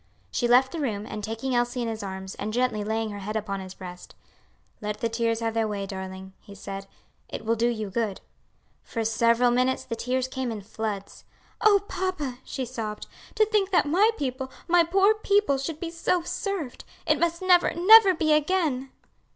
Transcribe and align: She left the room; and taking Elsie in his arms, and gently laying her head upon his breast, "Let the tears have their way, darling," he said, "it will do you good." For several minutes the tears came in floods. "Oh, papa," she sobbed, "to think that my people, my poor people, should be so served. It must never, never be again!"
She 0.31 0.47
left 0.47 0.71
the 0.71 0.79
room; 0.79 1.05
and 1.05 1.23
taking 1.23 1.53
Elsie 1.53 1.83
in 1.83 1.87
his 1.87 2.01
arms, 2.01 2.33
and 2.33 2.51
gently 2.51 2.83
laying 2.83 3.11
her 3.11 3.19
head 3.19 3.35
upon 3.35 3.59
his 3.59 3.75
breast, 3.75 4.15
"Let 4.81 4.99
the 4.99 5.09
tears 5.09 5.41
have 5.41 5.53
their 5.53 5.67
way, 5.67 5.85
darling," 5.85 6.33
he 6.39 6.55
said, 6.55 6.87
"it 7.29 7.45
will 7.45 7.55
do 7.55 7.67
you 7.69 7.91
good." 7.91 8.19
For 8.81 9.05
several 9.05 9.51
minutes 9.51 9.83
the 9.83 9.95
tears 9.95 10.27
came 10.27 10.51
in 10.51 10.61
floods. 10.61 11.23
"Oh, 11.63 11.83
papa," 11.87 12.39
she 12.43 12.65
sobbed, 12.65 13.05
"to 13.35 13.45
think 13.45 13.69
that 13.69 13.85
my 13.85 14.09
people, 14.17 14.49
my 14.67 14.83
poor 14.83 15.13
people, 15.13 15.59
should 15.59 15.79
be 15.79 15.91
so 15.91 16.23
served. 16.23 16.83
It 17.05 17.19
must 17.19 17.39
never, 17.43 17.71
never 17.75 18.15
be 18.15 18.33
again!" 18.33 18.89